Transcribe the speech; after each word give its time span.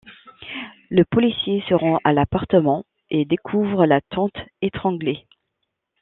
Le 0.89 1.05
policier 1.05 1.63
se 1.69 1.75
rend 1.75 1.99
à 2.03 2.11
l'appartement, 2.11 2.85
et 3.11 3.23
découvre 3.23 3.85
la 3.85 4.01
tante 4.01 4.33
étranglée. 4.63 5.27